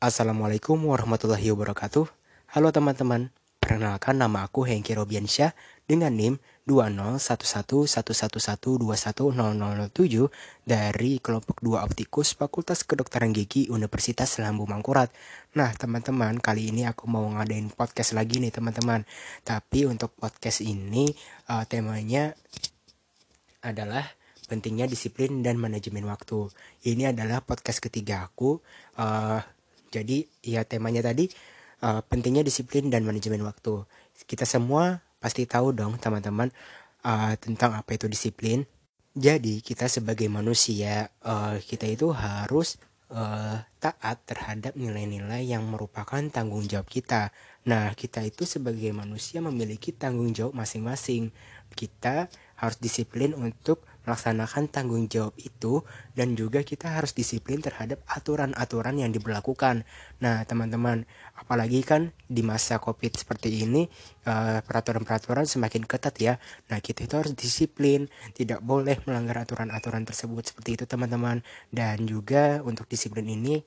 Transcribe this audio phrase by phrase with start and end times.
[0.00, 2.08] Assalamualaikum warahmatullahi wabarakatuh.
[2.56, 3.28] Halo teman-teman,
[3.60, 5.52] perkenalkan nama aku Hengki Robiansyah
[5.84, 8.80] dengan NIM 2011111210007
[10.64, 15.12] dari kelompok 2 Optikus Fakultas Kedokteran Gigi Universitas Lambung Mangkurat.
[15.52, 19.04] Nah, teman-teman, kali ini aku mau ngadain podcast lagi nih, teman-teman.
[19.44, 21.12] Tapi untuk podcast ini
[21.52, 22.32] uh, temanya
[23.60, 24.08] adalah
[24.48, 26.48] pentingnya disiplin dan manajemen waktu.
[26.88, 28.64] Ini adalah podcast ketiga aku.
[28.96, 29.44] Uh,
[29.90, 31.28] jadi ya temanya tadi
[31.82, 33.84] uh, pentingnya disiplin dan manajemen waktu.
[34.24, 36.48] Kita semua pasti tahu dong teman-teman
[37.04, 38.64] uh, tentang apa itu disiplin.
[39.10, 42.78] Jadi kita sebagai manusia uh, kita itu harus
[43.10, 47.34] uh, taat terhadap nilai-nilai yang merupakan tanggung jawab kita.
[47.66, 51.34] Nah, kita itu sebagai manusia memiliki tanggung jawab masing-masing.
[51.74, 55.84] Kita harus disiplin untuk melaksanakan tanggung jawab itu
[56.16, 59.84] dan juga kita harus disiplin terhadap aturan-aturan yang diberlakukan.
[60.22, 61.04] Nah, teman-teman,
[61.36, 63.88] apalagi kan di masa Covid seperti ini
[64.22, 66.34] peraturan peraturan-peraturan semakin ketat ya.
[66.72, 71.44] Nah, kita itu harus disiplin, tidak boleh melanggar aturan-aturan tersebut seperti itu, teman-teman.
[71.68, 73.60] Dan juga untuk disiplin ini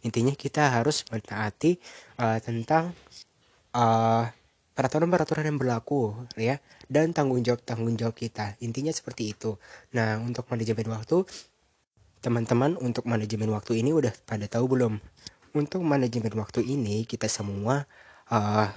[0.00, 1.76] intinya kita harus mentaati
[2.16, 2.96] uh, tentang
[3.76, 4.24] uh,
[4.80, 6.56] peraturan-peraturan yang berlaku ya
[6.88, 8.56] dan tanggung jawab tanggung jawab kita.
[8.64, 9.60] Intinya seperti itu.
[9.92, 11.28] Nah untuk manajemen waktu
[12.24, 14.96] teman-teman untuk manajemen waktu ini udah pada tahu belum?
[15.52, 17.84] Untuk manajemen waktu ini kita semua
[18.32, 18.72] uh,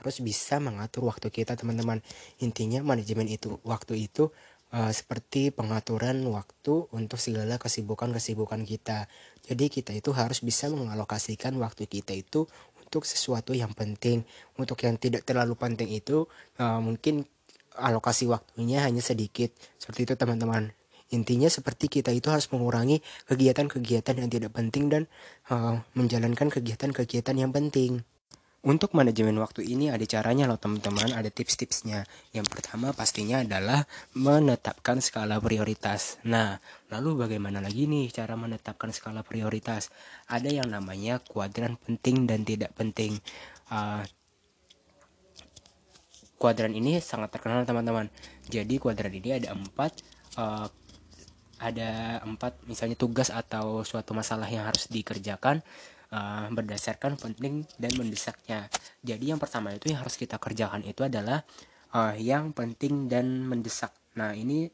[0.00, 2.00] harus bisa mengatur waktu kita teman-teman.
[2.40, 4.32] Intinya manajemen itu waktu itu
[4.72, 9.06] uh, seperti pengaturan waktu untuk segala kesibukan-kesibukan kita.
[9.44, 12.48] Jadi kita itu harus bisa mengalokasikan waktu kita itu
[12.92, 14.20] untuk sesuatu yang penting.
[14.60, 16.28] Untuk yang tidak terlalu penting itu
[16.60, 17.24] uh, mungkin
[17.80, 19.48] alokasi waktunya hanya sedikit.
[19.80, 20.76] Seperti itu teman-teman.
[21.16, 23.00] Intinya seperti kita itu harus mengurangi
[23.32, 25.02] kegiatan-kegiatan yang tidak penting dan
[25.48, 28.04] uh, menjalankan kegiatan-kegiatan yang penting
[28.62, 32.06] untuk manajemen waktu ini ada caranya loh teman-teman, ada tips-tipsnya.
[32.30, 33.82] Yang pertama pastinya adalah
[34.14, 36.22] menetapkan skala prioritas.
[36.22, 39.90] Nah, lalu bagaimana lagi nih cara menetapkan skala prioritas?
[40.30, 43.18] Ada yang namanya kuadran penting dan tidak penting.
[43.66, 44.06] Uh,
[46.38, 48.06] kuadran ini sangat terkenal teman-teman.
[48.46, 49.90] Jadi kuadran ini ada empat,
[50.38, 50.70] uh,
[51.58, 55.66] ada empat misalnya tugas atau suatu masalah yang harus dikerjakan
[56.12, 58.68] uh, berdasarkan penting dan mendesaknya.
[59.00, 61.42] Jadi yang pertama itu yang harus kita kerjakan itu adalah
[61.96, 63.90] uh, yang penting dan mendesak.
[64.20, 64.68] Nah ini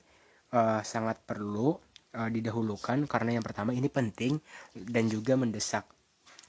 [0.53, 1.79] uh, sangat perlu
[2.19, 4.37] uh, didahulukan karena yang pertama ini penting
[4.75, 5.87] dan juga mendesak.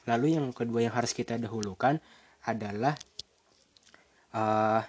[0.10, 2.02] Lalu yang kedua yang harus kita dahulukan
[2.50, 2.98] adalah
[4.34, 4.82] uh,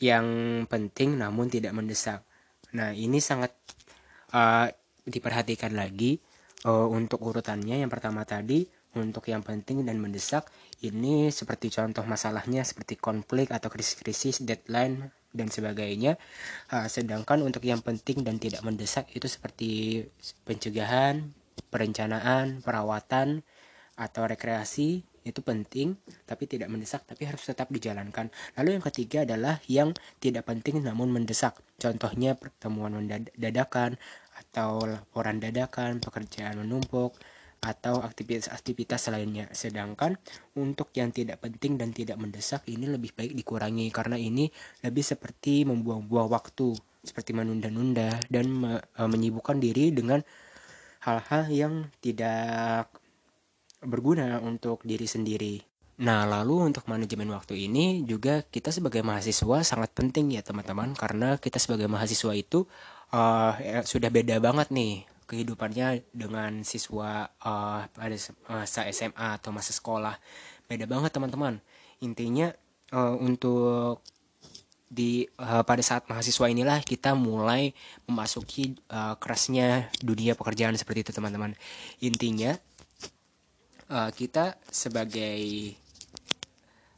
[0.00, 0.26] yang
[0.70, 2.22] penting namun tidak mendesak.
[2.72, 3.50] Nah ini sangat
[4.30, 4.70] uh,
[5.04, 6.22] diperhatikan lagi
[6.64, 8.66] uh, untuk urutannya yang pertama tadi
[8.98, 10.50] untuk yang penting dan mendesak
[10.82, 16.18] ini seperti contoh masalahnya seperti konflik atau krisis-krisis deadline dan sebagainya.
[16.74, 20.02] Uh, sedangkan untuk yang penting dan tidak mendesak itu seperti
[20.42, 21.30] pencegahan
[21.70, 23.46] perencanaan perawatan
[23.94, 28.32] atau rekreasi itu penting tapi tidak mendesak tapi harus tetap dijalankan.
[28.56, 31.60] Lalu yang ketiga adalah yang tidak penting namun mendesak.
[31.76, 32.96] Contohnya pertemuan
[33.36, 33.96] dadakan
[34.40, 37.16] atau laporan dadakan, pekerjaan menumpuk
[37.60, 39.46] atau aktivitas-aktivitas lainnya.
[39.52, 40.16] Sedangkan
[40.56, 44.48] untuk yang tidak penting dan tidak mendesak ini lebih baik dikurangi karena ini
[44.80, 46.72] lebih seperti membuang-buang waktu,
[47.04, 50.24] seperti menunda-nunda dan me e, menyibukkan diri dengan
[51.04, 52.88] hal-hal yang tidak
[53.84, 55.54] berguna untuk diri sendiri.
[56.00, 61.36] Nah, lalu untuk manajemen waktu ini juga kita sebagai mahasiswa sangat penting ya teman-teman karena
[61.36, 62.64] kita sebagai mahasiswa itu
[63.12, 68.16] uh, ya, sudah beda banget nih kehidupannya dengan siswa uh, pada
[68.48, 70.16] masa SMA atau masa sekolah.
[70.64, 71.60] Beda banget teman-teman.
[72.00, 72.48] Intinya
[72.96, 74.00] uh, untuk
[74.90, 77.70] di uh, pada saat mahasiswa inilah kita mulai
[78.10, 81.54] memasuki uh, kerasnya dunia pekerjaan seperti itu teman-teman.
[82.02, 82.58] Intinya
[83.90, 85.74] uh, kita sebagai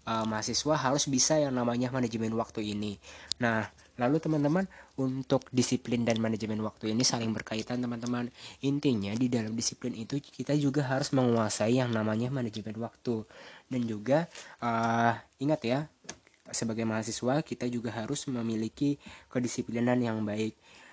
[0.06, 3.00] uh, mahasiswa harus bisa yang namanya manajemen waktu ini.
[3.41, 3.67] Nah,
[3.97, 4.69] lalu teman-teman
[5.00, 8.29] untuk disiplin dan manajemen waktu ini saling berkaitan teman-teman.
[8.62, 13.25] Intinya di dalam disiplin itu kita juga harus menguasai yang namanya manajemen waktu
[13.73, 14.29] dan juga
[14.61, 15.81] uh, ingat ya
[16.53, 19.00] sebagai mahasiswa kita juga harus memiliki
[19.33, 20.53] kedisiplinan yang baik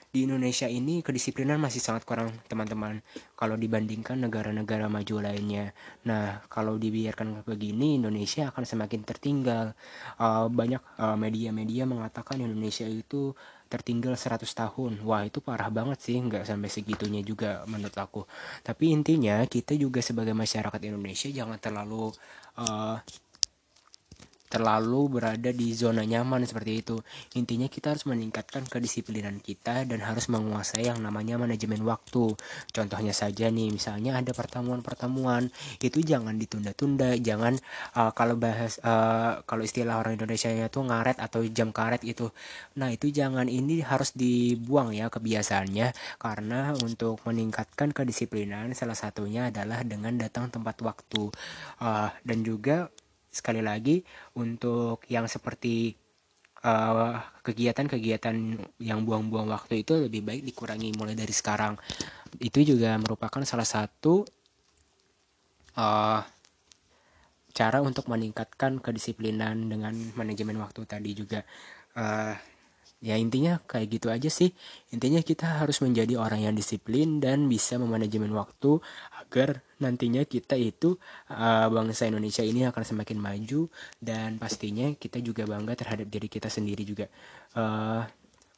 [0.10, 3.06] di Indonesia ini kedisiplinan masih sangat kurang teman-teman
[3.38, 5.78] kalau dibandingkan negara-negara maju lainnya.
[6.10, 9.78] Nah kalau dibiarkan begini Indonesia akan semakin tertinggal.
[10.18, 13.38] Uh, banyak uh, media-media mengatakan Indonesia itu
[13.70, 18.26] tertinggal 100 tahun wah itu parah banget sih nggak sampai segitunya juga menurut aku
[18.66, 22.10] tapi intinya kita juga sebagai masyarakat Indonesia jangan terlalu
[22.58, 22.98] uh,
[24.50, 26.98] terlalu berada di zona nyaman seperti itu.
[27.38, 32.34] Intinya kita harus meningkatkan kedisiplinan kita dan harus menguasai yang namanya manajemen waktu.
[32.74, 37.62] Contohnya saja nih, misalnya ada pertemuan-pertemuan, itu jangan ditunda-tunda, jangan
[37.94, 42.34] uh, kalau bahas uh, kalau istilah orang Indonesia itu ngaret atau jam karet itu.
[42.82, 49.86] Nah, itu jangan ini harus dibuang ya kebiasaannya karena untuk meningkatkan kedisiplinan salah satunya adalah
[49.86, 51.30] dengan datang tempat waktu.
[51.78, 52.90] Uh, dan juga
[53.30, 54.02] sekali lagi
[54.38, 55.94] untuk yang seperti
[56.66, 57.16] uh,
[57.46, 58.36] kegiatan-kegiatan
[58.82, 61.78] yang buang-buang waktu itu lebih baik dikurangi mulai dari sekarang.
[62.42, 64.26] Itu juga merupakan salah satu
[65.78, 66.22] uh,
[67.54, 71.42] cara untuk meningkatkan kedisiplinan dengan manajemen waktu tadi juga.
[71.98, 72.36] Uh,
[73.00, 74.52] ya intinya kayak gitu aja sih.
[74.92, 78.84] Intinya kita harus menjadi orang yang disiplin dan bisa memanajemen waktu
[79.16, 81.00] agar nantinya kita itu
[81.32, 83.72] uh, bangsa Indonesia ini akan semakin maju
[84.04, 87.08] dan pastinya kita juga bangga terhadap diri kita sendiri juga.
[87.56, 88.04] Uh,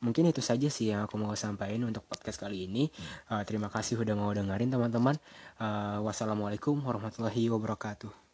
[0.02, 2.90] mungkin itu saja sih yang aku mau sampaikan untuk podcast kali ini.
[3.30, 5.16] Uh, terima kasih udah mau dengerin teman-teman.
[5.62, 8.31] Uh, wassalamualaikum warahmatullahi wabarakatuh